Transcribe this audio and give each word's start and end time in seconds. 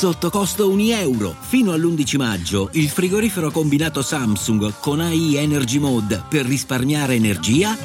sotto 0.00 0.30
costo 0.30 0.70
1 0.70 0.94
euro. 0.94 1.36
Fino 1.38 1.72
all'11 1.72 2.16
maggio 2.16 2.70
il 2.72 2.88
frigorifero 2.88 3.50
combinato 3.50 4.00
Samsung 4.00 4.80
con 4.80 4.98
AI 4.98 5.36
Energy 5.36 5.76
Mode 5.76 6.24
per 6.26 6.46
risparmiare 6.46 7.16
energia 7.16 7.76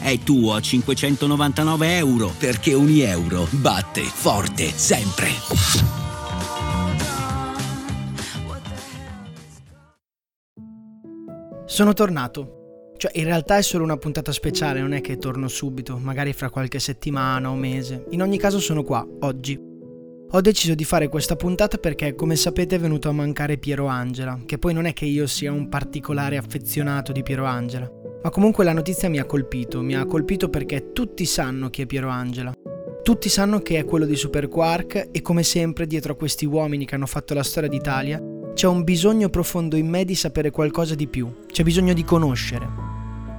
è 0.00 0.18
tuo 0.20 0.54
a 0.54 0.62
599 0.62 1.96
euro 1.98 2.32
perché 2.38 2.72
ogni 2.72 3.00
euro 3.00 3.46
batte 3.50 4.00
forte 4.00 4.70
sempre. 4.70 5.28
Sono 11.66 11.92
tornato. 11.92 12.94
Cioè, 12.96 13.10
in 13.18 13.24
realtà 13.24 13.58
è 13.58 13.62
solo 13.62 13.84
una 13.84 13.98
puntata 13.98 14.32
speciale, 14.32 14.80
non 14.80 14.94
è 14.94 15.02
che 15.02 15.18
torno 15.18 15.48
subito, 15.48 15.98
magari 15.98 16.32
fra 16.32 16.48
qualche 16.48 16.78
settimana 16.78 17.50
o 17.50 17.54
mese. 17.56 18.06
In 18.12 18.22
ogni 18.22 18.38
caso 18.38 18.58
sono 18.58 18.82
qua, 18.82 19.06
oggi. 19.20 19.67
Ho 20.32 20.42
deciso 20.42 20.74
di 20.74 20.84
fare 20.84 21.08
questa 21.08 21.36
puntata 21.36 21.78
perché, 21.78 22.14
come 22.14 22.36
sapete, 22.36 22.76
è 22.76 22.78
venuto 22.78 23.08
a 23.08 23.12
mancare 23.12 23.56
Piero 23.56 23.86
Angela, 23.86 24.38
che 24.44 24.58
poi 24.58 24.74
non 24.74 24.84
è 24.84 24.92
che 24.92 25.06
io 25.06 25.26
sia 25.26 25.50
un 25.50 25.70
particolare 25.70 26.36
affezionato 26.36 27.12
di 27.12 27.22
Piero 27.22 27.46
Angela. 27.46 27.90
Ma 28.22 28.28
comunque 28.28 28.62
la 28.62 28.74
notizia 28.74 29.08
mi 29.08 29.18
ha 29.18 29.24
colpito, 29.24 29.80
mi 29.80 29.96
ha 29.96 30.04
colpito 30.04 30.50
perché 30.50 30.92
tutti 30.92 31.24
sanno 31.24 31.70
chi 31.70 31.80
è 31.80 31.86
Piero 31.86 32.10
Angela. 32.10 32.52
Tutti 33.02 33.30
sanno 33.30 33.60
che 33.60 33.78
è 33.78 33.86
quello 33.86 34.04
di 34.04 34.16
Super 34.16 34.48
Quark 34.48 35.08
e 35.12 35.22
come 35.22 35.42
sempre 35.42 35.86
dietro 35.86 36.12
a 36.12 36.16
questi 36.16 36.44
uomini 36.44 36.84
che 36.84 36.94
hanno 36.94 37.06
fatto 37.06 37.32
la 37.32 37.42
storia 37.42 37.70
d'Italia 37.70 38.22
c'è 38.52 38.66
un 38.66 38.84
bisogno 38.84 39.30
profondo 39.30 39.76
in 39.76 39.88
me 39.88 40.04
di 40.04 40.14
sapere 40.14 40.50
qualcosa 40.50 40.94
di 40.94 41.08
più, 41.08 41.32
c'è 41.46 41.62
bisogno 41.62 41.94
di 41.94 42.04
conoscere. 42.04 42.68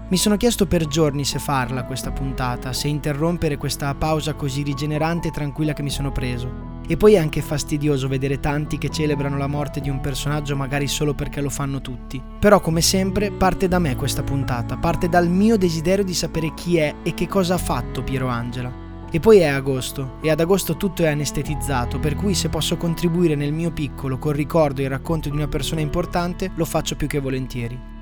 Mi 0.09 0.17
sono 0.17 0.37
chiesto 0.37 0.65
per 0.65 0.87
giorni 0.87 1.23
se 1.23 1.37
farla 1.37 1.85
questa 1.85 2.11
puntata, 2.11 2.73
se 2.73 2.87
interrompere 2.87 3.57
questa 3.57 3.93
pausa 3.93 4.33
così 4.33 4.63
rigenerante 4.63 5.27
e 5.27 5.31
tranquilla 5.31 5.73
che 5.73 5.83
mi 5.83 5.91
sono 5.91 6.11
preso. 6.11 6.68
E 6.91 6.97
poi 6.97 7.13
è 7.13 7.17
anche 7.19 7.43
fastidioso 7.43 8.07
vedere 8.07 8.39
tanti 8.39 8.79
che 8.79 8.89
celebrano 8.89 9.37
la 9.37 9.45
morte 9.45 9.79
di 9.79 9.91
un 9.91 9.99
personaggio 10.01 10.55
magari 10.55 10.87
solo 10.87 11.13
perché 11.13 11.39
lo 11.39 11.51
fanno 11.51 11.81
tutti. 11.81 12.19
Però 12.39 12.59
come 12.61 12.81
sempre 12.81 13.29
parte 13.29 13.67
da 13.67 13.77
me 13.77 13.95
questa 13.95 14.23
puntata, 14.23 14.75
parte 14.75 15.07
dal 15.07 15.29
mio 15.29 15.55
desiderio 15.55 16.03
di 16.03 16.15
sapere 16.15 16.51
chi 16.55 16.77
è 16.77 16.95
e 17.03 17.13
che 17.13 17.27
cosa 17.27 17.53
ha 17.53 17.59
fatto 17.59 18.01
Piero 18.01 18.27
Angela. 18.27 18.73
E 19.11 19.19
poi 19.19 19.37
è 19.37 19.45
agosto, 19.45 20.17
e 20.23 20.31
ad 20.31 20.39
agosto 20.39 20.77
tutto 20.77 21.03
è 21.03 21.09
anestetizzato, 21.09 21.99
per 21.99 22.15
cui 22.15 22.33
se 22.33 22.49
posso 22.49 22.75
contribuire 22.75 23.35
nel 23.35 23.53
mio 23.53 23.69
piccolo 23.69 24.17
col 24.17 24.33
ricordo 24.33 24.81
e 24.81 24.85
il 24.85 24.89
racconto 24.89 25.29
di 25.29 25.35
una 25.35 25.47
persona 25.47 25.81
importante, 25.81 26.51
lo 26.55 26.65
faccio 26.65 26.95
più 26.95 27.05
che 27.05 27.19
volentieri. 27.19 27.98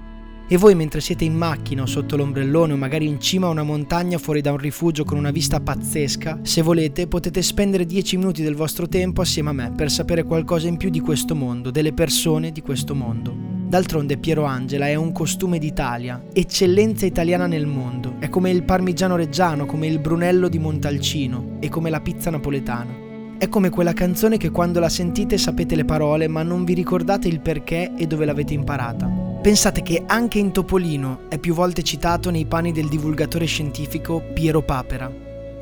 E 0.50 0.56
voi 0.56 0.76
mentre 0.76 1.02
siete 1.02 1.26
in 1.26 1.36
macchina 1.36 1.82
o 1.82 1.86
sotto 1.86 2.16
l'ombrellone 2.16 2.72
o 2.72 2.78
magari 2.78 3.06
in 3.06 3.20
cima 3.20 3.48
a 3.48 3.50
una 3.50 3.64
montagna 3.64 4.18
fuori 4.18 4.40
da 4.40 4.52
un 4.52 4.58
rifugio 4.58 5.04
con 5.04 5.18
una 5.18 5.30
vista 5.30 5.60
pazzesca, 5.60 6.40
se 6.42 6.62
volete 6.62 7.08
potete 7.08 7.42
spendere 7.42 7.86
10 7.86 8.16
minuti 8.16 8.42
del 8.42 8.56
vostro 8.56 8.88
tempo 8.88 9.20
assieme 9.20 9.50
a 9.50 9.54
me 9.54 9.74
per 9.76 9.92
sapere 9.92 10.24
qualcosa 10.24 10.70
in 10.70 10.78
più 10.78 10.90
di 10.90 11.02
questo 11.02 11.36
mondo, 11.36 11.70
delle 11.70 11.92
persone 11.92 12.54
di 12.54 12.62
questo 12.62 12.96
mondo. 12.96 13.36
D'altronde 13.68 14.18
Piero 14.20 14.46
Angela 14.46 14.88
è 14.88 14.96
un 14.96 15.12
costume 15.12 15.60
d'Italia, 15.60 16.24
eccellenza 16.32 17.06
italiana 17.06 17.46
nel 17.46 17.66
mondo, 17.66 18.16
è 18.20 18.30
come 18.30 18.50
il 18.50 18.64
parmigiano 18.64 19.18
reggiano, 19.18 19.66
come 19.66 19.88
il 19.88 20.00
brunello 20.00 20.48
di 20.48 20.60
Montalcino 20.60 21.58
e 21.60 21.68
come 21.68 21.90
la 21.90 22.00
pizza 22.00 22.30
napoletana. 22.30 23.06
È 23.38 23.50
come 23.50 23.70
quella 23.70 23.92
canzone 23.92 24.38
che 24.38 24.52
quando 24.52 24.80
la 24.80 24.88
sentite 24.88 25.38
sapete 25.38 25.76
le 25.76 25.84
parole 25.84 26.30
ma 26.30 26.42
non 26.42 26.64
vi 26.64 26.74
ricordate 26.74 27.28
il 27.28 27.42
perché 27.42 27.92
e 27.98 28.08
dove 28.08 28.24
l'avete 28.24 28.54
imparata. 28.54 29.27
Pensate 29.48 29.82
che 29.82 30.04
anche 30.06 30.40
in 30.40 30.52
Topolino 30.52 31.22
è 31.30 31.38
più 31.38 31.54
volte 31.54 31.82
citato 31.82 32.30
nei 32.30 32.46
panni 32.46 32.74
del 32.74 32.90
divulgatore 32.90 33.46
scientifico 33.46 34.22
Piero 34.34 34.62
Papera. 34.62 35.10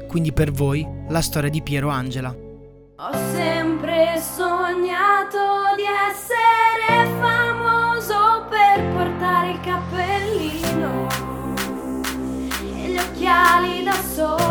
Quindi 0.08 0.34
per 0.34 0.52
voi 0.52 0.84
la 1.08 1.22
storia 1.22 1.52
di 1.52 1.62
Piero 1.62 1.90
Angela. 1.90 2.30
Ho 2.30 3.12
sempre 3.36 4.20
sognato 4.20 5.38
di 5.76 5.84
essere 6.10 7.12
famoso 7.20 8.48
per 8.50 8.92
portare 8.92 9.52
il 9.52 9.60
cappellino 9.60 11.08
e 12.82 12.90
gli 12.90 12.98
occhiali 12.98 13.84
da 13.84 13.94
sole 13.94 14.45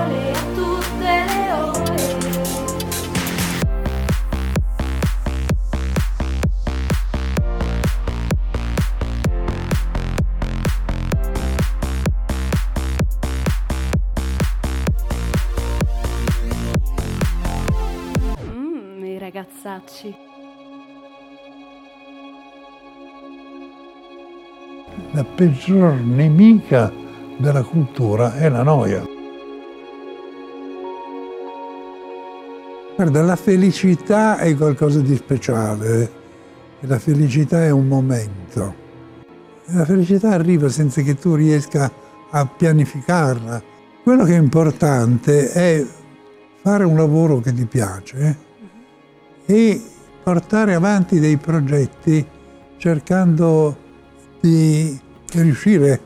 ragazzacci. 19.44 20.16
La 25.12 25.25
peggior 25.25 25.94
nemica 25.94 26.93
della 27.37 27.62
cultura 27.62 28.37
è 28.37 28.49
la 28.49 28.62
noia. 28.62 29.05
Guarda, 32.97 33.22
la 33.22 33.37
felicità 33.37 34.38
è 34.38 34.55
qualcosa 34.56 35.00
di 35.00 35.16
speciale 35.16 36.11
e 36.81 36.87
la 36.87 36.99
felicità 36.99 37.65
è 37.65 37.71
un 37.71 37.87
momento. 37.87 38.82
La 39.66 39.84
felicità 39.84 40.31
arriva 40.31 40.69
senza 40.69 41.03
che 41.03 41.16
tu 41.16 41.34
riesca 41.34 41.91
a 42.31 42.47
pianificarla. 42.47 43.62
Quello 44.03 44.25
che 44.25 44.34
è 44.34 44.38
importante 44.38 45.50
è 45.50 45.84
fare 46.61 46.84
un 46.84 46.97
lavoro 46.97 47.41
che 47.41 47.53
ti 47.53 47.65
piace 47.65 48.53
e 49.47 49.82
portare 50.22 50.75
avanti 50.75 51.21
dei 51.21 51.37
progetti 51.37 52.25
cercando 52.78 53.77
di 54.41 54.99
riuscire 55.32 56.00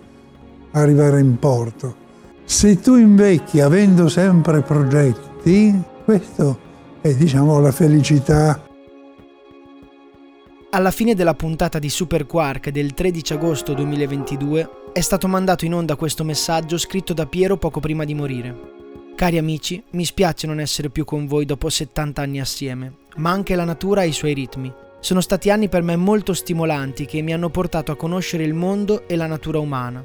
a 0.72 0.80
arrivare 0.80 1.20
in 1.20 1.38
porto. 1.38 2.06
Se 2.44 2.80
tu 2.80 2.96
invecchi 2.96 3.60
avendo 3.60 4.08
sempre 4.08 4.62
progetti, 4.62 5.74
questo 6.04 6.58
è 7.00 7.14
diciamo 7.14 7.60
la 7.60 7.72
felicità. 7.72 8.62
Alla 10.70 10.90
fine 10.90 11.14
della 11.14 11.34
puntata 11.34 11.78
di 11.78 11.88
Super 11.88 12.26
Quark 12.26 12.70
del 12.70 12.92
13 12.94 13.32
agosto 13.32 13.72
2022 13.74 14.70
è 14.92 15.00
stato 15.00 15.26
mandato 15.26 15.64
in 15.64 15.74
onda 15.74 15.96
questo 15.96 16.24
messaggio 16.24 16.78
scritto 16.78 17.12
da 17.14 17.26
Piero 17.26 17.56
poco 17.56 17.80
prima 17.80 18.04
di 18.04 18.14
morire. 18.14 18.54
Cari 19.14 19.38
amici, 19.38 19.82
mi 19.90 20.04
spiace 20.04 20.46
non 20.46 20.60
essere 20.60 20.90
più 20.90 21.04
con 21.04 21.26
voi 21.26 21.44
dopo 21.44 21.68
70 21.68 22.22
anni 22.22 22.40
assieme, 22.40 22.92
ma 23.18 23.30
anche 23.30 23.54
la 23.54 23.64
natura 23.64 24.00
ha 24.00 24.04
i 24.04 24.12
suoi 24.12 24.34
ritmi. 24.34 24.72
Sono 25.00 25.20
stati 25.20 25.50
anni 25.50 25.68
per 25.68 25.82
me 25.82 25.94
molto 25.94 26.34
stimolanti 26.34 27.06
che 27.06 27.22
mi 27.22 27.32
hanno 27.32 27.50
portato 27.50 27.92
a 27.92 27.96
conoscere 27.96 28.42
il 28.42 28.54
mondo 28.54 29.06
e 29.06 29.14
la 29.14 29.26
natura 29.26 29.60
umana. 29.60 30.04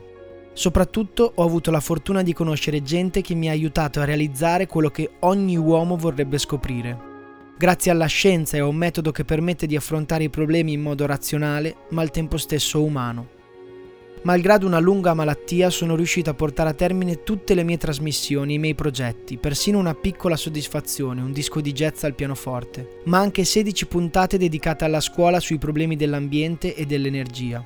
Soprattutto 0.54 1.32
ho 1.34 1.44
avuto 1.44 1.72
la 1.72 1.80
fortuna 1.80 2.22
di 2.22 2.32
conoscere 2.32 2.84
gente 2.84 3.22
che 3.22 3.34
mi 3.34 3.50
ha 3.50 3.52
aiutato 3.52 4.00
a 4.00 4.06
realizzare 4.06 4.68
quello 4.68 4.90
che 4.90 5.10
ogni 5.22 5.58
uomo 5.58 5.98
vorrebbe 5.98 6.38
scoprire. 6.38 7.12
Grazie 7.58 7.92
alla 7.92 8.06
scienza 8.06 8.58
e 8.58 8.60
a 8.60 8.68
un 8.68 8.76
metodo 8.76 9.12
che 9.12 9.26
permette 9.26 9.66
di 9.66 9.76
affrontare 9.76 10.26
i 10.26 10.30
problemi 10.30 10.74
in 10.74 10.82
modo 10.82 11.06
razionale, 11.06 11.76
ma 11.90 12.02
al 12.02 12.12
tempo 12.12 12.38
stesso 12.38 12.84
umano. 12.84 13.42
Malgrado 14.24 14.66
una 14.66 14.80
lunga 14.80 15.14
malattia 15.14 15.70
sono 15.70 15.98
riuscito 15.98 16.30
a 16.30 16.34
portare 16.34 16.70
a 16.70 16.74
termine 16.74 17.24
tutte 17.24 17.54
le 17.54 17.64
mie 17.64 17.78
trasmissioni, 17.78 18.54
i 18.54 18.58
miei 18.58 18.74
progetti, 18.74 19.36
persino 19.36 19.78
una 19.78 19.96
piccola 19.96 20.38
soddisfazione, 20.38 21.22
un 21.22 21.34
disco 21.34 21.60
di 21.60 21.74
jazz 21.74 22.04
al 22.04 22.16
pianoforte, 22.16 23.02
ma 23.06 23.18
anche 23.20 23.44
16 23.44 23.86
puntate 23.86 24.38
dedicate 24.38 24.86
alla 24.86 25.02
scuola 25.02 25.42
sui 25.42 25.58
problemi 25.58 25.98
dell'ambiente 25.98 26.74
e 26.74 26.86
dell'energia. 26.86 27.62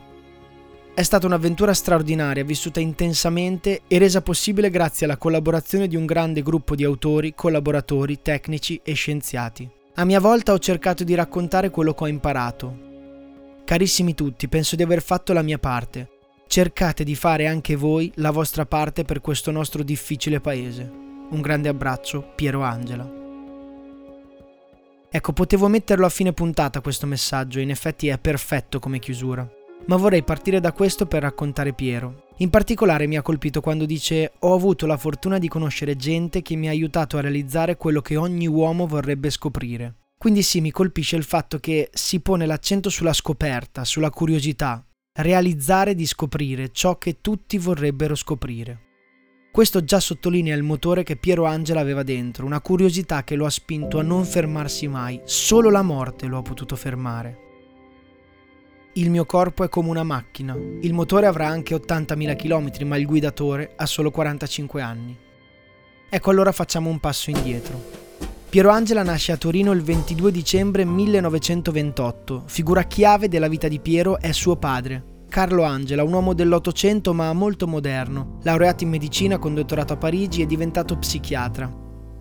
È 0.96 1.03
stata 1.03 1.28
un'avventura 1.28 1.75
straordinaria, 1.75 2.44
vissuta 2.44 2.79
intensamente 2.79 3.81
e 3.88 4.00
resa 4.00 4.23
possibile 4.23 4.72
grazie 4.72 5.06
alla 5.06 5.17
collaborazione 5.17 5.88
di 5.88 5.96
un 5.96 6.07
grande 6.07 6.41
gruppo 6.41 6.73
di 6.73 6.84
autori, 6.84 7.35
collaboratori, 7.35 8.23
tecnici 8.23 8.81
e 8.84 8.94
scienziati. 8.94 9.69
A 9.94 10.06
mia 10.06 10.19
volta 10.19 10.53
ho 10.53 10.59
cercato 10.59 11.03
di 11.03 11.14
raccontare 11.14 11.70
quello 11.70 11.93
che 11.93 12.03
ho 12.03 12.08
imparato. 12.08 12.85
Carissimi 13.64 14.16
tutti, 14.16 14.47
penso 14.47 14.76
di 14.76 14.82
aver 14.82 15.03
fatto 15.03 15.34
la 15.34 15.43
mia 15.43 15.59
parte 15.59 16.16
cercate 16.47 17.03
di 17.03 17.16
fare 17.16 17.46
anche 17.46 17.76
voi 17.76 18.11
la 18.16 18.32
vostra 18.32 18.66
parte 18.66 19.03
per 19.03 19.22
questo 19.22 19.52
nostro 19.52 19.84
difficile 19.84 20.40
paese. 20.40 20.90
Un 21.29 21.41
grande 21.41 21.70
abbraccio, 21.70 22.32
Piero 22.35 22.61
Angela. 22.61 23.08
Ecco, 25.09 25.34
potevo 25.34 25.67
metterlo 25.67 26.05
a 26.05 26.09
fine 26.09 26.34
puntata 26.34 26.82
questo 26.82 27.05
messaggio, 27.05 27.59
in 27.59 27.70
effetti 27.70 28.08
è 28.08 28.17
perfetto 28.17 28.79
come 28.79 28.99
chiusura. 28.99 29.47
Ma 29.85 29.96
vorrei 29.96 30.23
partire 30.23 30.59
da 30.59 30.73
questo 30.73 31.05
per 31.05 31.22
raccontare 31.22 31.73
Piero. 31.73 32.26
In 32.38 32.49
particolare 32.49 33.08
mi 33.08 33.17
ha 33.17 33.22
colpito 33.22 33.61
quando 33.61 33.85
dice 33.85 34.34
ho 34.40 34.53
avuto 34.53 34.85
la 34.85 34.97
fortuna 34.97 35.40
di 35.40 35.47
conoscere 35.47 35.96
gente 35.96 36.41
che 36.41 36.55
mi 36.55 36.67
ha 36.67 36.72
aiutato 36.72 37.17
a 37.17 37.22
realizzare 37.22 37.78
quello 37.78 38.02
che 38.02 38.16
ogni 38.16 38.47
uomo 38.47 38.85
vorrebbe 38.85 39.29
scoprire. 39.29 39.96
Quindi 40.17 40.41
sì, 40.41 40.61
mi 40.61 40.72
colpisce 40.72 41.16
il 41.16 41.23
fatto 41.23 41.59
che 41.59 41.90
si 41.94 42.20
pone 42.20 42.46
l'accento 42.46 42.90
sulla 42.90 43.14
scoperta, 43.14 43.85
sulla 43.85 44.09
curiosità, 44.09 44.84
realizzare 45.17 45.96
di 45.96 46.05
scoprire 46.05 46.72
ciò 46.72 46.97
che 46.97 47.17
tutti 47.22 47.58
vorrebbero 47.58 48.14
scoprire. 48.14 48.85
Questo 49.52 49.84
già 49.84 49.99
sottolinea 49.99 50.55
il 50.55 50.61
motore 50.61 51.02
che 51.02 51.16
Piero 51.16 51.46
Angela 51.46 51.79
aveva 51.79 52.03
dentro, 52.03 52.46
una 52.46 52.61
curiosità 52.61 53.23
che 53.23 53.35
lo 53.35 53.46
ha 53.46 53.49
spinto 53.49 53.97
a 53.97 54.03
non 54.03 54.23
fermarsi 54.25 54.87
mai, 54.87 55.19
solo 55.23 55.72
la 55.72 55.81
morte 55.81 56.28
lo 56.28 56.37
ha 56.37 56.43
potuto 56.43 56.75
fermare. 56.75 57.46
Il 58.93 59.09
mio 59.09 59.25
corpo 59.25 59.64
è 59.64 59.69
come 59.69 59.90
una 59.90 60.03
macchina, 60.03 60.55
il 60.55 60.93
motore 60.93 61.25
avrà 61.25 61.47
anche 61.47 61.75
80.000 61.75 62.35
km, 62.35 62.87
ma 62.87 62.97
il 62.97 63.08
guidatore 63.08 63.73
ha 63.75 63.87
solo 63.87 64.11
45 64.11 64.81
anni. 64.81 65.17
Ecco 66.09 66.29
allora 66.29 66.52
facciamo 66.52 66.91
un 66.91 66.99
passo 66.99 67.31
indietro. 67.31 67.97
Piero 68.49 68.70
Angela 68.70 69.03
nasce 69.03 69.34
a 69.34 69.38
Torino 69.38 69.73
il 69.73 69.82
22 69.82 70.32
dicembre 70.32 70.85
1928. 70.85 72.44
Figura 72.46 72.84
chiave 72.84 73.28
della 73.28 73.49
vita 73.49 73.67
di 73.67 73.82
Piero 73.82 74.22
è 74.22 74.32
suo 74.32 74.55
padre, 74.55 75.26
Carlo 75.28 75.64
Angela, 75.64 76.05
un 76.05 76.14
uomo 76.14 76.34
dell'Ottocento 76.34 77.14
ma 77.14 77.34
molto 77.34 77.67
moderno, 77.67 78.40
laureato 78.44 78.85
in 78.85 78.90
medicina 78.90 79.38
con 79.38 79.53
dottorato 79.53 79.91
a 79.91 79.97
Parigi 79.97 80.41
e 80.41 80.46
diventato 80.46 80.97
psichiatra. 80.97 81.70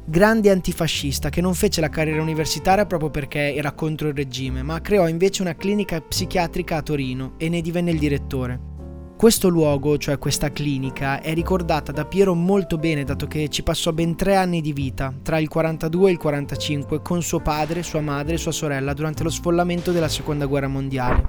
Grande 0.05 0.51
antifascista 0.51 1.29
che 1.31 1.41
non 1.41 1.55
fece 1.55 1.81
la 1.81 1.89
carriera 1.89 2.21
universitaria 2.21 2.87
proprio 2.87 3.11
perché 3.11 3.55
era 3.55 3.71
contro 3.71 4.09
il 4.09 4.15
regime, 4.15 4.65
ma 4.65 4.81
creò 4.81 5.07
invece 5.07 5.43
una 5.43 5.55
clinica 5.55 6.01
psichiatrica 6.01 6.77
a 6.77 6.83
Torino 6.83 7.35
e 7.39 7.49
ne 7.49 7.61
divenne 7.61 7.93
il 7.93 8.01
direttore. 8.01 8.75
Questo 9.17 9.49
luogo, 9.49 9.97
cioè 9.97 10.19
questa 10.19 10.53
clinica, 10.53 11.23
è 11.23 11.33
ricordata 11.33 11.91
da 11.91 12.05
Piero 12.05 12.35
molto 12.35 12.77
bene 12.77 13.03
dato 13.03 13.27
che 13.27 13.49
ci 13.49 13.63
passò 13.63 13.91
ben 13.91 14.15
tre 14.15 14.37
anni 14.37 14.61
di 14.61 14.75
vita, 14.75 15.11
tra 15.23 15.39
il 15.39 15.49
42 15.49 16.11
e 16.11 16.13
il 16.13 16.19
45, 16.19 17.01
con 17.01 17.23
suo 17.23 17.41
padre, 17.41 17.83
sua 17.83 18.03
madre 18.03 18.35
e 18.35 18.39
sua 18.39 18.53
sorella 18.53 18.93
durante 18.93 19.23
lo 19.23 19.31
sfollamento 19.31 19.91
della 19.91 20.09
Seconda 20.09 20.45
Guerra 20.45 20.69
Mondiale. 20.69 21.25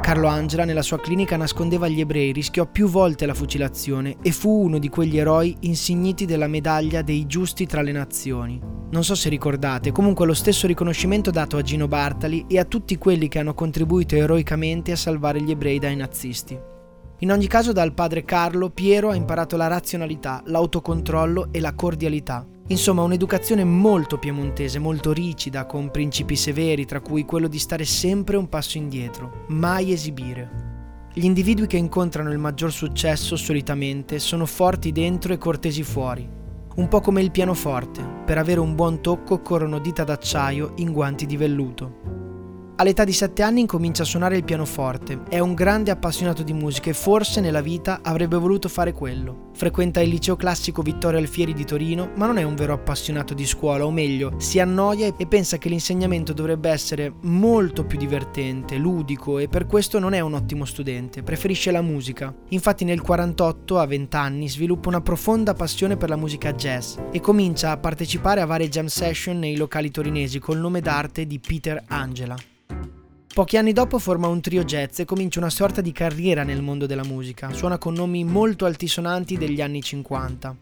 Carlo 0.00 0.28
Angela 0.28 0.64
nella 0.64 0.82
sua 0.82 1.00
clinica 1.00 1.36
nascondeva 1.36 1.88
gli 1.88 1.98
ebrei, 1.98 2.30
rischiò 2.30 2.66
più 2.66 2.86
volte 2.86 3.26
la 3.26 3.34
fucilazione 3.34 4.18
e 4.22 4.30
fu 4.30 4.62
uno 4.62 4.78
di 4.78 4.88
quegli 4.88 5.18
eroi 5.18 5.56
insigniti 5.62 6.24
della 6.24 6.46
medaglia 6.46 7.02
dei 7.02 7.26
giusti 7.26 7.66
tra 7.66 7.82
le 7.82 7.90
nazioni. 7.90 8.60
Non 8.90 9.02
so 9.02 9.16
se 9.16 9.28
ricordate, 9.28 9.90
comunque 9.90 10.24
lo 10.24 10.34
stesso 10.34 10.68
riconoscimento 10.68 11.32
dato 11.32 11.56
a 11.56 11.62
Gino 11.62 11.88
Bartali 11.88 12.44
e 12.48 12.60
a 12.60 12.64
tutti 12.64 12.96
quelli 12.96 13.26
che 13.26 13.40
hanno 13.40 13.54
contribuito 13.54 14.14
eroicamente 14.14 14.92
a 14.92 14.96
salvare 14.96 15.42
gli 15.42 15.50
ebrei 15.50 15.80
dai 15.80 15.96
nazisti. 15.96 16.76
In 17.20 17.32
ogni 17.32 17.48
caso 17.48 17.72
dal 17.72 17.94
padre 17.94 18.24
Carlo, 18.24 18.70
Piero 18.70 19.10
ha 19.10 19.16
imparato 19.16 19.56
la 19.56 19.66
razionalità, 19.66 20.40
l'autocontrollo 20.46 21.48
e 21.50 21.58
la 21.58 21.74
cordialità. 21.74 22.46
Insomma, 22.68 23.02
un'educazione 23.02 23.64
molto 23.64 24.18
piemontese, 24.18 24.78
molto 24.78 25.12
ricida, 25.12 25.66
con 25.66 25.90
principi 25.90 26.36
severi, 26.36 26.84
tra 26.84 27.00
cui 27.00 27.24
quello 27.24 27.48
di 27.48 27.58
stare 27.58 27.84
sempre 27.84 28.36
un 28.36 28.48
passo 28.48 28.78
indietro, 28.78 29.46
mai 29.48 29.90
esibire. 29.90 31.08
Gli 31.12 31.24
individui 31.24 31.66
che 31.66 31.76
incontrano 31.76 32.30
il 32.30 32.38
maggior 32.38 32.70
successo 32.70 33.34
solitamente 33.34 34.20
sono 34.20 34.46
forti 34.46 34.92
dentro 34.92 35.32
e 35.32 35.38
cortesi 35.38 35.82
fuori, 35.82 36.28
un 36.76 36.86
po' 36.86 37.00
come 37.00 37.20
il 37.20 37.32
pianoforte, 37.32 38.06
per 38.24 38.38
avere 38.38 38.60
un 38.60 38.76
buon 38.76 39.00
tocco 39.00 39.34
occorrono 39.34 39.80
dita 39.80 40.04
d'acciaio 40.04 40.74
in 40.76 40.92
guanti 40.92 41.26
di 41.26 41.36
velluto. 41.36 42.27
All'età 42.80 43.02
di 43.02 43.12
7 43.12 43.42
anni 43.42 43.62
incomincia 43.62 44.04
a 44.04 44.06
suonare 44.06 44.36
il 44.36 44.44
pianoforte, 44.44 45.22
è 45.28 45.40
un 45.40 45.54
grande 45.54 45.90
appassionato 45.90 46.44
di 46.44 46.52
musica 46.52 46.90
e 46.90 46.92
forse 46.92 47.40
nella 47.40 47.60
vita 47.60 48.02
avrebbe 48.04 48.36
voluto 48.36 48.68
fare 48.68 48.92
quello. 48.92 49.50
Frequenta 49.52 50.00
il 50.00 50.08
liceo 50.08 50.36
classico 50.36 50.82
Vittorio 50.82 51.18
Alfieri 51.18 51.54
di 51.54 51.64
Torino, 51.64 52.12
ma 52.14 52.26
non 52.26 52.38
è 52.38 52.44
un 52.44 52.54
vero 52.54 52.74
appassionato 52.74 53.34
di 53.34 53.46
scuola, 53.46 53.84
o 53.84 53.90
meglio, 53.90 54.34
si 54.36 54.60
annoia 54.60 55.12
e 55.16 55.26
pensa 55.26 55.58
che 55.58 55.68
l'insegnamento 55.68 56.32
dovrebbe 56.32 56.70
essere 56.70 57.12
molto 57.22 57.84
più 57.84 57.98
divertente, 57.98 58.76
ludico 58.76 59.40
e 59.40 59.48
per 59.48 59.66
questo 59.66 59.98
non 59.98 60.12
è 60.12 60.20
un 60.20 60.34
ottimo 60.34 60.64
studente, 60.64 61.24
preferisce 61.24 61.72
la 61.72 61.82
musica. 61.82 62.32
Infatti 62.50 62.84
nel 62.84 63.00
48, 63.00 63.76
a 63.76 63.86
20 63.86 64.14
anni, 64.14 64.48
sviluppa 64.48 64.88
una 64.88 65.00
profonda 65.00 65.52
passione 65.52 65.96
per 65.96 66.10
la 66.10 66.16
musica 66.16 66.52
jazz 66.52 66.96
e 67.10 67.18
comincia 67.18 67.72
a 67.72 67.76
partecipare 67.76 68.40
a 68.40 68.46
varie 68.46 68.68
jam 68.68 68.86
session 68.86 69.36
nei 69.36 69.56
locali 69.56 69.90
torinesi 69.90 70.38
col 70.38 70.58
nome 70.58 70.80
d'arte 70.80 71.26
di 71.26 71.40
Peter 71.40 71.82
Angela. 71.88 72.36
Pochi 73.38 73.56
anni 73.56 73.72
dopo 73.72 74.00
forma 74.00 74.26
un 74.26 74.40
trio 74.40 74.64
jazz 74.64 74.98
e 74.98 75.04
comincia 75.04 75.38
una 75.38 75.48
sorta 75.48 75.80
di 75.80 75.92
carriera 75.92 76.42
nel 76.42 76.60
mondo 76.60 76.86
della 76.86 77.04
musica. 77.04 77.52
Suona 77.52 77.78
con 77.78 77.94
nomi 77.94 78.24
molto 78.24 78.64
altisonanti 78.64 79.38
degli 79.38 79.60
anni 79.60 79.80
50. 79.80 80.56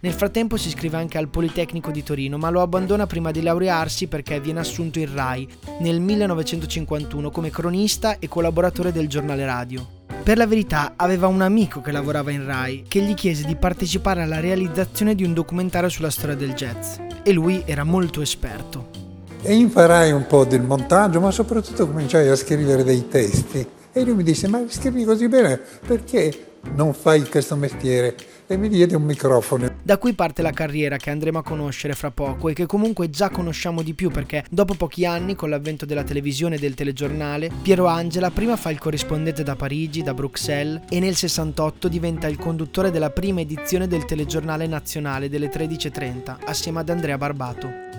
Nel 0.00 0.12
frattempo 0.14 0.56
si 0.56 0.68
iscrive 0.68 0.96
anche 0.96 1.18
al 1.18 1.28
Politecnico 1.28 1.90
di 1.90 2.02
Torino, 2.02 2.38
ma 2.38 2.48
lo 2.48 2.62
abbandona 2.62 3.06
prima 3.06 3.30
di 3.30 3.42
laurearsi 3.42 4.06
perché 4.06 4.40
viene 4.40 4.60
assunto 4.60 4.98
in 4.98 5.14
RAI 5.14 5.46
nel 5.80 6.00
1951 6.00 7.30
come 7.30 7.50
cronista 7.50 8.18
e 8.18 8.26
collaboratore 8.26 8.90
del 8.90 9.06
giornale 9.06 9.44
radio. 9.44 9.86
Per 10.22 10.38
la 10.38 10.46
verità 10.46 10.94
aveva 10.96 11.26
un 11.26 11.42
amico 11.42 11.82
che 11.82 11.92
lavorava 11.92 12.30
in 12.30 12.46
RAI 12.46 12.84
che 12.88 13.02
gli 13.02 13.12
chiese 13.12 13.44
di 13.44 13.54
partecipare 13.54 14.22
alla 14.22 14.40
realizzazione 14.40 15.14
di 15.14 15.24
un 15.24 15.34
documentario 15.34 15.90
sulla 15.90 16.08
storia 16.08 16.36
del 16.36 16.54
jazz 16.54 16.96
e 17.22 17.32
lui 17.32 17.62
era 17.66 17.84
molto 17.84 18.22
esperto 18.22 19.03
e 19.46 19.54
imparai 19.54 20.10
un 20.10 20.26
po' 20.26 20.44
del 20.44 20.62
montaggio, 20.62 21.20
ma 21.20 21.30
soprattutto 21.30 21.86
cominciai 21.86 22.28
a 22.28 22.34
scrivere 22.34 22.82
dei 22.82 23.08
testi. 23.08 23.66
E 23.92 24.02
lui 24.02 24.14
mi 24.14 24.22
disse, 24.22 24.48
ma 24.48 24.62
scrivi 24.66 25.04
così 25.04 25.28
bene, 25.28 25.60
perché 25.86 26.52
non 26.74 26.94
fai 26.94 27.28
questo 27.28 27.54
mestiere? 27.54 28.16
E 28.46 28.56
mi 28.56 28.68
diede 28.68 28.96
un 28.96 29.02
microfono. 29.02 29.70
Da 29.82 29.98
qui 29.98 30.14
parte 30.14 30.40
la 30.40 30.50
carriera 30.50 30.96
che 30.96 31.10
andremo 31.10 31.38
a 31.38 31.42
conoscere 31.42 31.92
fra 31.94 32.10
poco 32.10 32.48
e 32.48 32.54
che 32.54 32.64
comunque 32.66 33.10
già 33.10 33.28
conosciamo 33.28 33.82
di 33.82 33.92
più 33.92 34.10
perché 34.10 34.44
dopo 34.50 34.74
pochi 34.74 35.04
anni, 35.04 35.34
con 35.34 35.50
l'avvento 35.50 35.84
della 35.84 36.04
televisione 36.04 36.56
e 36.56 36.58
del 36.58 36.74
telegiornale, 36.74 37.50
Piero 37.62 37.86
Angela 37.86 38.30
prima 38.30 38.56
fa 38.56 38.70
il 38.70 38.78
corrispondente 38.78 39.42
da 39.42 39.56
Parigi, 39.56 40.02
da 40.02 40.14
Bruxelles 40.14 40.82
e 40.88 41.00
nel 41.00 41.16
68 41.16 41.88
diventa 41.88 42.28
il 42.28 42.38
conduttore 42.38 42.90
della 42.90 43.10
prima 43.10 43.40
edizione 43.40 43.86
del 43.86 44.06
telegiornale 44.06 44.66
nazionale 44.66 45.28
delle 45.28 45.50
13.30 45.50 46.36
assieme 46.44 46.80
ad 46.80 46.88
Andrea 46.88 47.18
Barbato. 47.18 47.93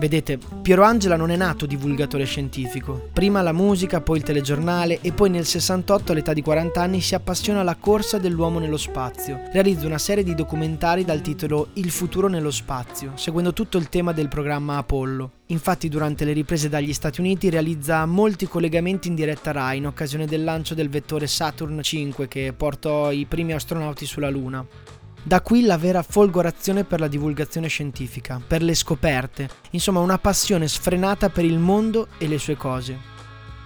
Vedete, 0.00 0.38
Piero 0.62 0.82
Angela 0.82 1.14
non 1.14 1.30
è 1.30 1.36
nato 1.36 1.66
divulgatore 1.66 2.24
scientifico. 2.24 3.10
Prima 3.12 3.42
la 3.42 3.52
musica, 3.52 4.00
poi 4.00 4.16
il 4.16 4.22
telegiornale 4.22 4.98
e 5.02 5.12
poi 5.12 5.28
nel 5.28 5.44
68 5.44 6.12
all'età 6.12 6.32
di 6.32 6.40
40 6.40 6.80
anni 6.80 7.02
si 7.02 7.14
appassiona 7.14 7.60
alla 7.60 7.76
corsa 7.78 8.16
dell'uomo 8.16 8.58
nello 8.58 8.78
spazio. 8.78 9.42
Realizza 9.52 9.84
una 9.84 9.98
serie 9.98 10.24
di 10.24 10.34
documentari 10.34 11.04
dal 11.04 11.20
titolo 11.20 11.68
Il 11.74 11.90
futuro 11.90 12.28
nello 12.28 12.50
spazio, 12.50 13.12
seguendo 13.16 13.52
tutto 13.52 13.76
il 13.76 13.90
tema 13.90 14.12
del 14.12 14.28
programma 14.28 14.78
Apollo. 14.78 15.32
Infatti 15.48 15.90
durante 15.90 16.24
le 16.24 16.32
riprese 16.32 16.70
dagli 16.70 16.94
Stati 16.94 17.20
Uniti 17.20 17.50
realizza 17.50 18.06
molti 18.06 18.48
collegamenti 18.48 19.08
in 19.08 19.14
diretta 19.14 19.52
RAI 19.52 19.76
in 19.76 19.86
occasione 19.86 20.24
del 20.24 20.44
lancio 20.44 20.74
del 20.74 20.88
vettore 20.88 21.26
Saturn 21.26 21.82
5 21.82 22.26
che 22.26 22.54
portò 22.56 23.12
i 23.12 23.26
primi 23.26 23.52
astronauti 23.52 24.06
sulla 24.06 24.30
Luna. 24.30 24.64
Da 25.22 25.42
qui 25.42 25.62
la 25.62 25.76
vera 25.76 26.02
folgorazione 26.02 26.84
per 26.84 26.98
la 26.98 27.06
divulgazione 27.06 27.68
scientifica, 27.68 28.40
per 28.44 28.62
le 28.62 28.74
scoperte, 28.74 29.50
insomma 29.70 30.00
una 30.00 30.18
passione 30.18 30.66
sfrenata 30.66 31.28
per 31.28 31.44
il 31.44 31.58
mondo 31.58 32.08
e 32.16 32.26
le 32.26 32.38
sue 32.38 32.56
cose. 32.56 32.98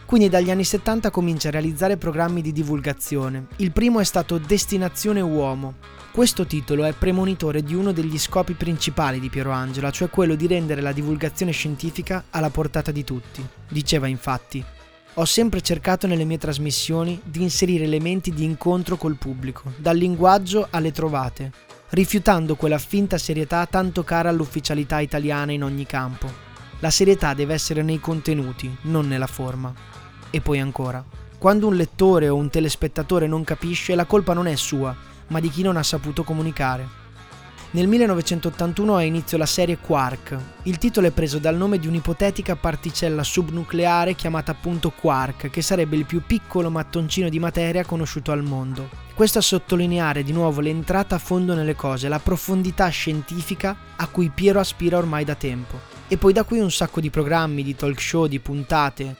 Quindi 0.04 0.28
dagli 0.28 0.50
anni 0.50 0.64
70 0.64 1.10
comincia 1.10 1.48
a 1.48 1.52
realizzare 1.52 1.96
programmi 1.96 2.42
di 2.42 2.52
divulgazione. 2.52 3.46
Il 3.56 3.70
primo 3.70 4.00
è 4.00 4.04
stato 4.04 4.38
Destinazione 4.38 5.20
Uomo. 5.20 5.74
Questo 6.10 6.44
titolo 6.44 6.84
è 6.84 6.92
premonitore 6.92 7.62
di 7.62 7.74
uno 7.74 7.92
degli 7.92 8.18
scopi 8.18 8.54
principali 8.54 9.20
di 9.20 9.30
Piero 9.30 9.52
Angela, 9.52 9.90
cioè 9.90 10.10
quello 10.10 10.34
di 10.34 10.48
rendere 10.48 10.80
la 10.80 10.92
divulgazione 10.92 11.52
scientifica 11.52 12.24
alla 12.30 12.50
portata 12.50 12.90
di 12.90 13.04
tutti. 13.04 13.46
Diceva 13.68 14.08
infatti, 14.08 14.64
ho 15.16 15.24
sempre 15.24 15.60
cercato 15.60 16.08
nelle 16.08 16.24
mie 16.24 16.38
trasmissioni 16.38 17.20
di 17.22 17.40
inserire 17.40 17.84
elementi 17.84 18.32
di 18.32 18.42
incontro 18.42 18.96
col 18.96 19.16
pubblico, 19.16 19.72
dal 19.76 19.96
linguaggio 19.96 20.66
alle 20.70 20.90
trovate, 20.90 21.52
rifiutando 21.90 22.56
quella 22.56 22.78
finta 22.78 23.16
serietà 23.16 23.64
tanto 23.66 24.02
cara 24.02 24.28
all'ufficialità 24.28 24.98
italiana 24.98 25.52
in 25.52 25.62
ogni 25.62 25.86
campo. 25.86 26.28
La 26.80 26.90
serietà 26.90 27.32
deve 27.32 27.54
essere 27.54 27.82
nei 27.82 28.00
contenuti, 28.00 28.76
non 28.82 29.06
nella 29.06 29.28
forma. 29.28 29.72
E 30.30 30.40
poi 30.40 30.58
ancora, 30.58 31.04
quando 31.38 31.68
un 31.68 31.76
lettore 31.76 32.28
o 32.28 32.34
un 32.34 32.50
telespettatore 32.50 33.28
non 33.28 33.44
capisce, 33.44 33.94
la 33.94 34.06
colpa 34.06 34.32
non 34.32 34.48
è 34.48 34.56
sua, 34.56 34.94
ma 35.28 35.38
di 35.38 35.48
chi 35.48 35.62
non 35.62 35.76
ha 35.76 35.82
saputo 35.84 36.24
comunicare. 36.24 37.02
Nel 37.74 37.88
1981 37.88 38.94
ha 38.94 39.02
inizio 39.02 39.36
la 39.36 39.46
serie 39.46 39.78
Quark. 39.78 40.38
Il 40.62 40.78
titolo 40.78 41.08
è 41.08 41.10
preso 41.10 41.40
dal 41.40 41.56
nome 41.56 41.80
di 41.80 41.88
un'ipotetica 41.88 42.54
particella 42.54 43.24
subnucleare 43.24 44.14
chiamata 44.14 44.52
appunto 44.52 44.92
Quark, 44.92 45.50
che 45.50 45.60
sarebbe 45.60 45.96
il 45.96 46.06
più 46.06 46.22
piccolo 46.24 46.70
mattoncino 46.70 47.28
di 47.28 47.40
materia 47.40 47.84
conosciuto 47.84 48.30
al 48.30 48.44
mondo. 48.44 48.88
Questo 49.12 49.40
a 49.40 49.42
sottolineare 49.42 50.22
di 50.22 50.30
nuovo 50.30 50.60
l'entrata 50.60 51.16
a 51.16 51.18
fondo 51.18 51.52
nelle 51.52 51.74
cose, 51.74 52.06
la 52.06 52.20
profondità 52.20 52.86
scientifica 52.90 53.76
a 53.96 54.06
cui 54.06 54.30
Piero 54.32 54.60
aspira 54.60 54.96
ormai 54.96 55.24
da 55.24 55.34
tempo. 55.34 55.80
E 56.06 56.16
poi 56.16 56.32
da 56.32 56.44
qui 56.44 56.60
un 56.60 56.70
sacco 56.70 57.00
di 57.00 57.10
programmi, 57.10 57.64
di 57.64 57.74
talk 57.74 58.00
show, 58.00 58.28
di 58.28 58.38
puntate, 58.38 59.16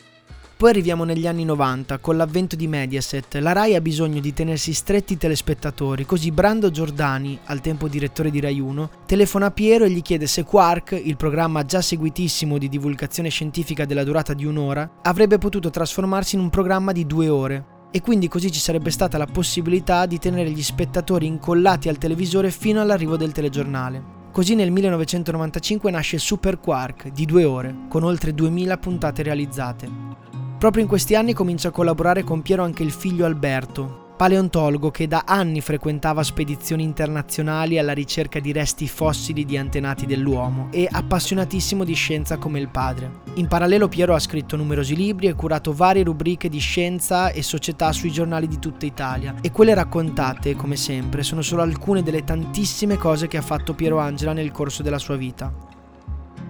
poi 0.64 0.73
arriviamo 0.73 1.04
negli 1.04 1.26
anni 1.26 1.44
90, 1.44 1.99
con 1.99 2.16
l'avvento 2.16 2.56
di 2.56 2.66
Mediaset. 2.66 3.35
La 3.35 3.52
RAI 3.52 3.75
ha 3.75 3.83
bisogno 3.83 4.18
di 4.18 4.33
tenersi 4.33 4.73
stretti 4.73 5.12
i 5.12 5.18
telespettatori, 5.18 6.06
così 6.06 6.30
Brando 6.30 6.71
Giordani, 6.71 7.38
al 7.44 7.61
tempo 7.61 7.87
direttore 7.87 8.30
di 8.30 8.40
Rai 8.40 8.61
1, 8.61 8.90
telefona 9.04 9.44
a 9.44 9.50
Piero 9.50 9.85
e 9.85 9.90
gli 9.90 10.00
chiede 10.00 10.26
se 10.26 10.42
Quark, 10.42 10.99
il 11.04 11.18
programma 11.18 11.66
già 11.66 11.83
seguitissimo 11.83 12.56
di 12.56 12.71
divulgazione 12.71 13.28
scientifica 13.28 13.85
della 13.85 14.04
durata 14.04 14.33
di 14.33 14.47
un'ora, 14.47 14.90
avrebbe 15.02 15.37
potuto 15.37 15.68
trasformarsi 15.68 16.37
in 16.37 16.40
un 16.40 16.49
programma 16.49 16.92
di 16.92 17.04
due 17.04 17.28
ore. 17.28 17.64
e 17.90 18.00
quindi 18.00 18.26
così 18.26 18.50
ci 18.50 18.59
sarebbe 18.59 18.90
stata 18.90 19.18
la 19.18 19.26
possibilità 19.26 20.06
di 20.06 20.18
tenere 20.18 20.50
gli 20.50 20.62
spettatori 20.62 21.26
incollati 21.26 21.88
al 21.88 21.99
televisore 21.99 22.50
fino 22.50 22.80
all'arrivo 22.80 23.16
del 23.16 23.30
telegiornale. 23.30 24.02
Così 24.33 24.56
nel 24.56 24.73
1995 24.73 25.92
nasce 25.92 26.18
Super 26.18 26.59
Quark 26.59 27.11
di 27.11 27.25
due 27.25 27.44
ore, 27.44 27.85
con 27.88 28.02
oltre 28.02 28.35
2000 28.35 28.78
puntate 28.78 29.23
realizzate. 29.23 30.04
Proprio 30.64 30.85
in 30.85 30.88
questi 30.88 31.14
anni 31.14 31.35
comincia 31.35 31.68
a 31.68 31.73
collaborare 31.73 32.25
con 32.25 32.40
Piero 32.40 32.64
anche 32.64 32.83
il 32.83 32.90
figlio 32.90 33.26
Alberto, 33.26 34.14
paleontologo 34.16 34.90
che 34.90 35.06
da 35.06 35.25
anni 35.26 35.61
frequentava 35.61 36.23
spedizioni 36.23 36.83
internazionali 36.83 37.78
alla 37.78 37.92
ricerca 37.92 38.40
di 38.40 38.50
resti 38.50 38.88
fossili 38.88 39.44
di 39.44 39.59
antenati 39.59 40.06
dell'uomo 40.06 40.68
e 40.71 40.88
appassionatissimo 40.90 41.85
di 41.85 41.92
scienza 41.92 42.38
come 42.38 42.61
il 42.61 42.71
padre. 42.71 43.11
In 43.35 43.47
parallelo 43.47 43.88
Piero 43.88 44.14
ha 44.14 44.18
scritto 44.18 44.56
numerosi 44.56 44.97
libri 44.97 45.26
e 45.26 45.35
curato 45.35 45.75
varie 45.75 46.02
rubriche 46.02 46.49
di 46.49 46.61
scienza 46.61 47.28
e 47.28 47.42
società 47.42 47.92
sui 47.92 48.11
giornali 48.11 48.49
di 48.49 48.59
tutta 48.59 48.87
Italia 48.87 49.35
e 49.42 49.50
quelle 49.50 49.75
raccontate, 49.75 50.56
come 50.56 50.76
sempre, 50.76 51.23
sono 51.23 51.42
solo 51.42 51.61
alcune 51.61 52.02
delle 52.02 52.25
tantissime 52.25 52.97
cose 52.97 53.28
che 53.28 53.37
ha 53.37 53.42
fatto 53.42 53.75
Piero 53.75 53.99
Angela 53.99 54.33
nel 54.33 54.50
corso 54.50 54.83
della 54.83 54.99
sua 54.99 55.16
vita. 55.16 55.74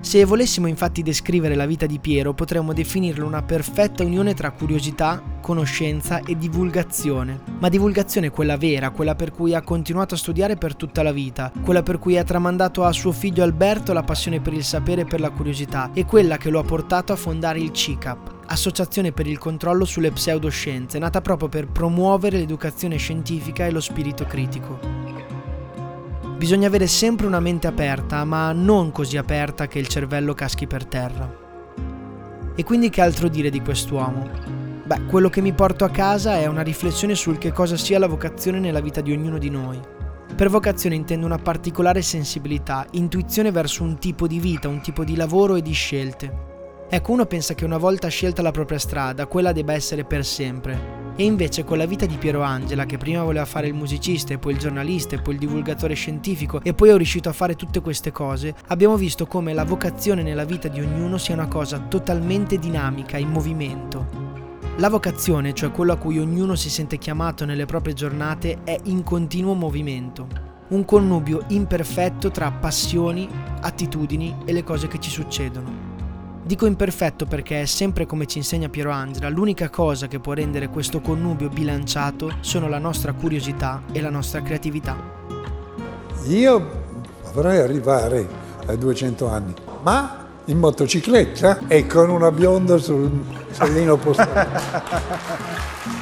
Se 0.04 0.22
volessimo 0.26 0.66
infatti 0.66 1.02
descrivere 1.02 1.54
la 1.54 1.64
vita 1.64 1.86
di 1.86 1.98
Piero, 1.98 2.34
potremmo 2.34 2.74
definirlo 2.74 3.26
una 3.26 3.42
perfetta 3.42 4.04
unione 4.04 4.34
tra 4.34 4.50
curiosità, 4.50 5.20
conoscenza 5.40 6.20
e 6.20 6.36
divulgazione. 6.36 7.40
Ma 7.58 7.70
divulgazione 7.70 8.28
quella 8.28 8.58
vera, 8.58 8.90
quella 8.90 9.14
per 9.14 9.32
cui 9.32 9.54
ha 9.54 9.62
continuato 9.62 10.14
a 10.14 10.18
studiare 10.18 10.56
per 10.56 10.76
tutta 10.76 11.02
la 11.02 11.10
vita, 11.10 11.50
quella 11.62 11.82
per 11.82 11.98
cui 11.98 12.18
ha 12.18 12.22
tramandato 12.22 12.84
a 12.84 12.92
suo 12.92 13.12
figlio 13.12 13.42
Alberto 13.42 13.94
la 13.94 14.02
passione 14.02 14.40
per 14.40 14.52
il 14.52 14.62
sapere 14.62 15.00
e 15.00 15.06
per 15.06 15.20
la 15.20 15.30
curiosità, 15.30 15.90
e 15.94 16.04
quella 16.04 16.36
che 16.36 16.50
lo 16.50 16.58
ha 16.58 16.64
portato 16.64 17.14
a 17.14 17.16
fondare 17.16 17.58
il 17.58 17.72
CICAP, 17.72 18.32
Associazione 18.46 19.10
per 19.10 19.26
il 19.26 19.38
controllo 19.38 19.86
sulle 19.86 20.12
pseudoscienze, 20.12 20.98
nata 20.98 21.22
proprio 21.22 21.48
per 21.48 21.66
promuovere 21.66 22.36
l'educazione 22.36 22.98
scientifica 22.98 23.66
e 23.66 23.70
lo 23.70 23.80
spirito 23.80 24.26
critico. 24.26 25.03
Bisogna 26.44 26.66
avere 26.66 26.86
sempre 26.86 27.26
una 27.26 27.40
mente 27.40 27.66
aperta, 27.66 28.22
ma 28.26 28.52
non 28.52 28.92
così 28.92 29.16
aperta 29.16 29.66
che 29.66 29.78
il 29.78 29.88
cervello 29.88 30.34
caschi 30.34 30.66
per 30.66 30.84
terra. 30.84 31.26
E 32.54 32.62
quindi 32.64 32.90
che 32.90 33.00
altro 33.00 33.28
dire 33.28 33.48
di 33.48 33.62
quest'uomo? 33.62 34.28
Beh, 34.84 35.06
quello 35.06 35.30
che 35.30 35.40
mi 35.40 35.54
porto 35.54 35.86
a 35.86 35.88
casa 35.88 36.36
è 36.36 36.44
una 36.44 36.60
riflessione 36.60 37.14
sul 37.14 37.38
che 37.38 37.50
cosa 37.50 37.78
sia 37.78 37.98
la 37.98 38.08
vocazione 38.08 38.58
nella 38.58 38.82
vita 38.82 39.00
di 39.00 39.12
ognuno 39.12 39.38
di 39.38 39.48
noi. 39.48 39.80
Per 40.36 40.50
vocazione 40.50 40.96
intendo 40.96 41.24
una 41.24 41.38
particolare 41.38 42.02
sensibilità, 42.02 42.86
intuizione 42.90 43.50
verso 43.50 43.82
un 43.82 43.96
tipo 43.96 44.26
di 44.26 44.38
vita, 44.38 44.68
un 44.68 44.82
tipo 44.82 45.02
di 45.02 45.16
lavoro 45.16 45.54
e 45.54 45.62
di 45.62 45.72
scelte. 45.72 46.30
Ecco, 46.90 47.12
uno 47.12 47.24
pensa 47.24 47.54
che 47.54 47.64
una 47.64 47.78
volta 47.78 48.08
scelta 48.08 48.42
la 48.42 48.50
propria 48.50 48.78
strada, 48.78 49.24
quella 49.24 49.52
debba 49.52 49.72
essere 49.72 50.04
per 50.04 50.26
sempre. 50.26 51.03
E 51.16 51.24
invece 51.24 51.62
con 51.62 51.78
la 51.78 51.86
vita 51.86 52.06
di 52.06 52.16
Piero 52.16 52.42
Angela, 52.42 52.86
che 52.86 52.98
prima 52.98 53.22
voleva 53.22 53.44
fare 53.44 53.68
il 53.68 53.74
musicista 53.74 54.34
e 54.34 54.38
poi 54.38 54.54
il 54.54 54.58
giornalista 54.58 55.14
e 55.14 55.20
poi 55.20 55.34
il 55.34 55.40
divulgatore 55.40 55.94
scientifico 55.94 56.60
e 56.60 56.74
poi 56.74 56.88
è 56.88 56.96
riuscito 56.96 57.28
a 57.28 57.32
fare 57.32 57.54
tutte 57.54 57.80
queste 57.80 58.10
cose, 58.10 58.52
abbiamo 58.66 58.96
visto 58.96 59.26
come 59.26 59.54
la 59.54 59.64
vocazione 59.64 60.24
nella 60.24 60.44
vita 60.44 60.66
di 60.66 60.80
ognuno 60.80 61.16
sia 61.16 61.34
una 61.34 61.46
cosa 61.46 61.78
totalmente 61.78 62.58
dinamica, 62.58 63.16
in 63.16 63.30
movimento. 63.30 64.32
La 64.78 64.90
vocazione, 64.90 65.54
cioè 65.54 65.70
quello 65.70 65.92
a 65.92 65.98
cui 65.98 66.18
ognuno 66.18 66.56
si 66.56 66.68
sente 66.68 66.98
chiamato 66.98 67.44
nelle 67.44 67.64
proprie 67.64 67.94
giornate, 67.94 68.64
è 68.64 68.76
in 68.84 69.04
continuo 69.04 69.54
movimento. 69.54 70.26
Un 70.70 70.84
connubio 70.84 71.44
imperfetto 71.46 72.32
tra 72.32 72.50
passioni, 72.50 73.28
attitudini 73.60 74.34
e 74.44 74.52
le 74.52 74.64
cose 74.64 74.88
che 74.88 74.98
ci 74.98 75.10
succedono. 75.10 75.93
Dico 76.46 76.66
imperfetto 76.66 77.24
perché 77.24 77.62
è 77.62 77.64
sempre 77.64 78.04
come 78.04 78.26
ci 78.26 78.36
insegna 78.36 78.68
Piero 78.68 78.90
Angela, 78.90 79.30
l'unica 79.30 79.70
cosa 79.70 80.08
che 80.08 80.20
può 80.20 80.34
rendere 80.34 80.68
questo 80.68 81.00
connubio 81.00 81.48
bilanciato 81.48 82.36
sono 82.40 82.68
la 82.68 82.76
nostra 82.76 83.14
curiosità 83.14 83.82
e 83.90 84.02
la 84.02 84.10
nostra 84.10 84.42
creatività. 84.42 84.94
Io 86.26 86.82
vorrei 87.32 87.60
arrivare 87.60 88.28
ai 88.66 88.76
200 88.76 89.26
anni, 89.26 89.54
ma 89.84 90.26
in 90.44 90.58
motocicletta 90.58 91.66
e 91.66 91.86
con 91.86 92.10
una 92.10 92.30
bionda 92.30 92.76
sul 92.76 93.24
sellino 93.50 93.96
postale. 93.96 94.60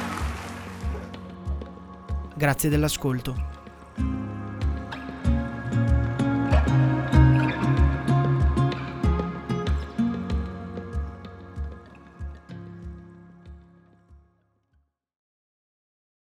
Grazie 2.35 2.67
dell'ascolto. 2.67 3.51